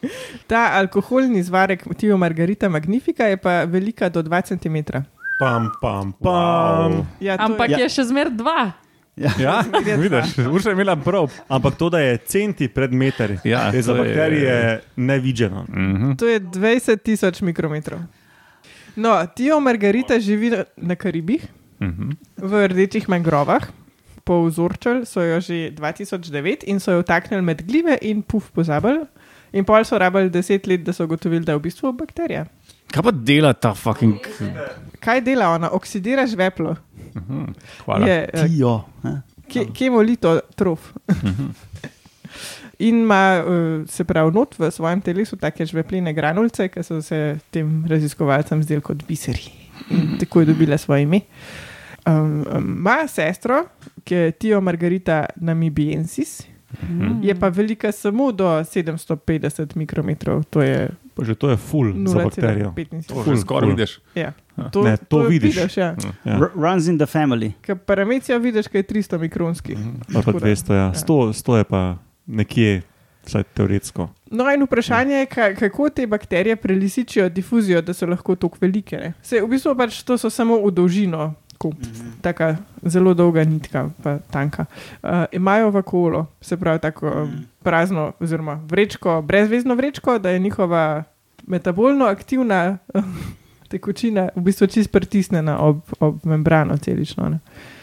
[0.50, 4.76] Ta alkoholni zvarek Tio Margarita Magnifica je pa velika do 2 cm.
[5.38, 6.92] Pam, pam, pam.
[6.92, 7.06] Wow.
[7.18, 7.78] Ja, to Ampak Ja.
[7.78, 8.72] je še zmer dva.
[9.38, 9.60] Ja,
[9.96, 11.28] vidiš, Urša je imela prav.
[11.46, 14.56] Ampak to, da je centi pred meter, Ja, je za je- bakterije
[14.96, 15.64] nevideno.
[15.66, 16.14] Mhm.
[16.14, 18.00] To je 20 tisoč mikrometrov.
[18.96, 21.44] No, Tio Margarita živi na- na Karibih,
[21.80, 22.16] Mhm.
[22.38, 23.60] v rdečih mangrovah.
[24.30, 29.02] Povzorčili so jo že 2009 in so jo vtaknili med glive in puf pozabili.
[29.52, 32.44] In pol so rabili 10 let, da so ugotovili, da je v bistvu bakterija.
[32.90, 34.22] Kaj pa dela ta fucking.
[35.02, 35.72] Kaj dela ona?
[35.74, 36.76] Oksidira žveplo.
[37.84, 38.06] Hvala.
[38.06, 38.84] Je eh, Tijo.
[39.02, 39.22] ne.
[39.50, 40.92] ke, kemolito trof.
[42.80, 47.36] In ima, eh, se pravi, not v svojem telesu take žvepline granulce, ki so se
[47.52, 49.50] tem raziskovalcem zdeli kot biseri.
[49.92, 51.20] In tako je dobila svoje ime.
[52.02, 52.14] Um,
[52.48, 53.64] um, Ma sestro,
[54.04, 56.46] ki je Tio Margarita namibiensis,
[56.80, 57.18] Mm.
[57.22, 62.14] je pa velika samo do 750 mikrometrov, to je Pa že to je full za
[62.16, 62.70] bakterijo.
[62.70, 63.06] 0,75.
[63.06, 63.98] To Ful, že skoraj vidiš.
[64.14, 64.32] Ja.
[64.76, 65.56] Ne, to vidiš.
[65.76, 65.96] ja.
[66.24, 66.34] Ja.
[66.36, 67.52] R- Runs in the family.
[67.76, 69.74] Paramecijo vidiš, kaj je 300 mikronski.
[70.14, 70.92] Ali pa 200, ja.
[70.94, 72.82] 100, 100 je pa nekje,
[73.24, 74.08] vsaj teoretsko.
[74.30, 78.96] No, in vprašanje je, ka- kako te bakterije prelisičijo difuzijo, da so lahko tako velike.
[78.96, 79.12] Ne?
[79.22, 81.72] Se, v bistvu pač to so samo v dolžino, ko,
[82.24, 84.64] taka zelo dolga nitka, pa tanka.
[85.02, 91.04] Uh, imajo vakolo, se pravi tako um, prazno, oziroma vrečko, brezvezno vrečko, da je njihova
[91.46, 92.78] metabolno aktivna
[93.70, 97.28] tekočina v bistvu čist pritisnjena ob, ob membrano celično.
[97.28, 97.38] Ne?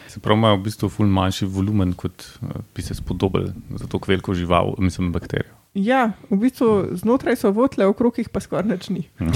[0.08, 4.00] Se pravi, imajo v bistvu ful manjši volumen, kot uh, bi se spodobili za to
[4.06, 5.54] veliko žival, mislim, bakterijo.
[5.74, 9.06] Ja, v bistvu znotraj so votle, okrog jih pa skoraj nič ni.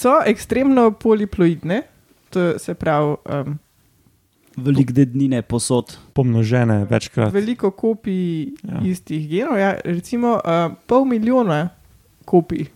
[0.00, 1.82] so ekstremno poliploidne,
[2.34, 3.58] to se pravi, um,
[4.56, 5.96] Veliko dednine posod.
[6.12, 7.32] Pomnožene večkrat.
[7.32, 8.74] veliko kopij Ja.
[8.74, 8.80] ja.
[8.84, 9.58] istih genov.
[9.58, 11.68] Ja, recimo uh, pol milijona
[12.24, 12.66] kopij.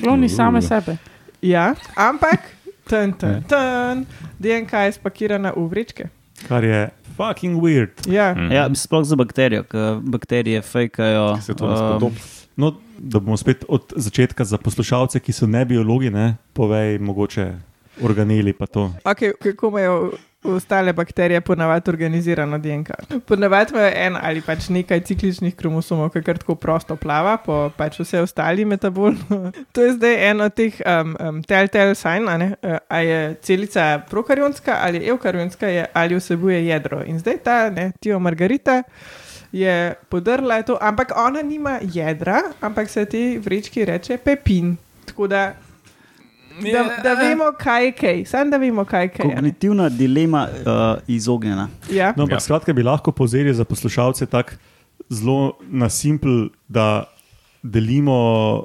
[0.00, 0.96] Kloni same sebe.
[1.42, 2.40] Ja, ampak
[2.84, 4.06] ten, ten, ten,
[4.38, 6.08] DNK je spakirana v vrečke.
[6.48, 8.02] Kar je fucking weird.
[8.06, 8.50] Ja, Mhm.
[8.52, 11.38] Ja, sploh za bakterijo, ker bakterije fejkajo.
[11.40, 12.12] Se to ne um.
[12.56, 17.52] No, da bomo spet od začetka za poslušalce, ki so ne biologi, ne, povej mogoče
[18.00, 18.92] organeli pa to.
[19.04, 20.12] okay, kako imajo
[20.44, 22.90] ostale bakterije ponavadi organizirano DNK.
[23.26, 28.00] Ponavadi imajo en ali pač nekaj cikličnih kromosomov, ki kar tako prosto plava, po pač
[28.00, 29.52] vse ostali metabolno.
[29.72, 33.34] To je zdaj eno od teh um, um, telltale sign, a, ne, uh, a je
[33.42, 37.02] celica prokarionska ali eukarionska je, ali vsebuje jedro.
[37.06, 38.82] In zdaj ta, ne, Tio Margarita.
[39.52, 44.76] Je podrla to, ampak ona nima jedra, ampak se ti vrečki reče pepin.
[45.04, 45.52] Tako da,
[46.72, 49.24] da, da vemo, kaj je kaj, samo da vemo, kaj je kaj.
[49.24, 49.34] a ne.
[49.34, 51.68] Kognitivna dilema uh, izognjena.
[51.90, 52.12] Ja.
[52.16, 52.36] No, ampak Ja.
[52.36, 52.40] ja.
[52.40, 54.50] skratka bi lahko povzeli za poslušalce tako
[55.08, 57.04] zelo na simpel, da
[57.62, 58.64] delimo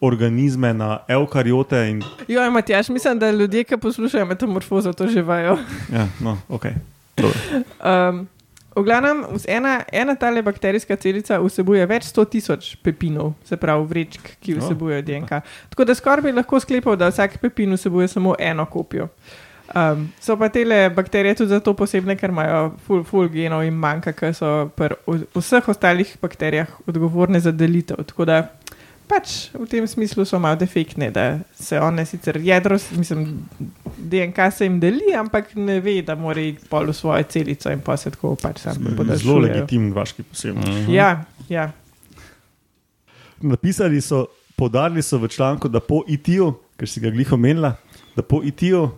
[0.00, 5.58] organizme na eukariote in Jo, Matjaš, mislim, da ljudje, ki poslušajo metamorfozo, to že vajo.
[5.92, 6.72] ja, no, okay.
[7.20, 8.28] Um,
[8.80, 14.32] v glavnem, ena, ena tale bakterijska celica vsebuje več sto tisoč pepinov, se pravi vrečk,
[14.40, 15.42] ki vsebujejo DNK.
[15.74, 19.10] Tako da skoraj bi lahko sklepal, da vsak pepin vsebuje samo eno kopijo.
[19.70, 24.12] Um, so pa te bakterije tudi zato posebne, ker imajo full, full genov in manjka,
[24.18, 24.96] ker so pri
[25.36, 28.02] vseh ostalih bakterijah odgovorne za delitev.
[28.08, 28.40] Tako da
[29.10, 33.46] pač v tem smislu so malo defektne, da se one sicer jedro, mislim,
[34.00, 37.80] DNK se jim deli, ampak ne ve, da mora iti pol v svojo celico in
[37.80, 39.38] pa se tako pač sam Zelo podaljšujejo.
[39.38, 40.62] legitimen vaški posebno.
[40.62, 40.92] Mhm.
[40.92, 41.70] Ja, ja.
[43.40, 47.74] Napisali so, podarili so v članku, da po ITU, ker si ga glih omenila,
[48.16, 48.90] da po ITU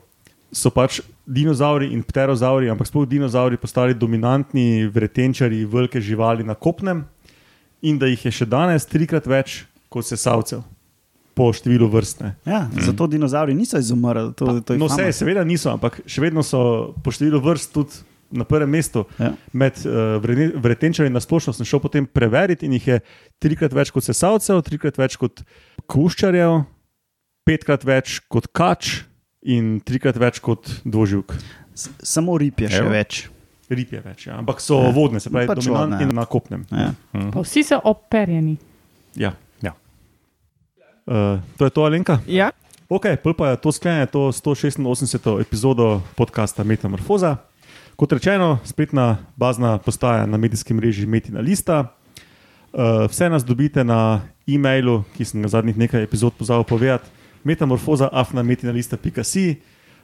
[0.52, 7.04] so pač dinozauri in pterozauri, ampak sploh dinozauri postali dominantni vretenčari velike živali na kopnem
[7.82, 10.62] in da jih je še danes trikrat več kot sesalcev
[11.33, 12.35] po številu vrstne.
[12.45, 12.81] Ja, mm.
[12.83, 14.33] Zato dinozauri niso izumrli.
[14.35, 16.61] To, to je No, vse, seveda niso, ampak še vedno so
[16.99, 19.05] po številu vrst tudi na prvem mestu.
[19.16, 19.33] Ja.
[19.53, 20.16] Med uh,
[20.55, 22.97] vretenčarji na splošno sem šel potem preveriti in jih je
[23.38, 25.42] trikrat več kot sesalcev, trikrat več kot
[25.87, 26.62] kuščarjev,
[27.42, 29.03] petkrat več kot kač
[29.42, 31.35] in trikrat več kot dvoživk.
[31.73, 32.92] S- Samo rib je še Evo.
[32.92, 33.23] več.
[33.68, 34.37] Rib je več, ja.
[34.37, 34.88] ampak so Ja.
[34.88, 34.92] ja.
[34.92, 36.64] vodne, se pravi, Pač dominantni vodne, na kopnem.
[36.71, 36.90] Ja.
[37.33, 38.59] Pa vsi so operjeni.
[39.16, 39.33] Ja.
[41.06, 42.20] Uh, to je to, Alenka.
[42.26, 42.50] ja.
[42.88, 45.40] Ok, pa je to sklenjeno, to 186.
[45.40, 47.36] epizodo podcasta Metamorfoza.
[47.96, 51.96] Kot rečeno, spletna bazna postaja na medijskem mreži Metina Lista.
[52.72, 57.08] Uh, vse nas dobite na e-mailu, ki sem ga zadnjih nekaj epizod pozabil povedati,
[57.44, 59.56] metamorfoza afnametinalista.si.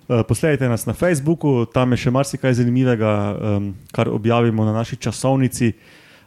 [0.09, 4.97] Uh, posledajte nas na Facebooku, tam je še marsikaj zanimivega, um, kar objavimo na naši
[4.97, 5.73] časovnici.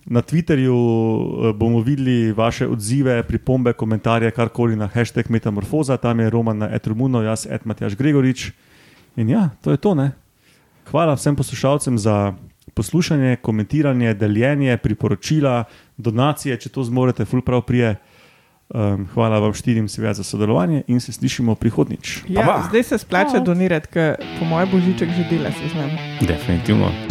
[0.06, 6.30] Na Twitterju eh, bomo videli vaše odzive, pripombe, komentarje, karkoli na hashtag Metamorfoza, tam je
[6.30, 8.52] Roman na Etrumuno, jaz et Matjaš Gregorič.
[9.16, 9.96] In ja, to je to.
[9.96, 10.12] Ne?
[10.92, 12.34] Hvala vsem poslušalcem za
[12.74, 15.64] poslušanje, komentiranje, deljenje, priporočila,
[15.98, 17.96] donacije, če to zmorete, ful prav prije.
[18.72, 22.24] Um, hvala vam štirim seveda za sodelovanje in se slišimo prihodnič.
[22.28, 25.92] ja zdaj se splača donirati, ker po mojem božiček že dela se znam.
[26.24, 27.11] Definitivno.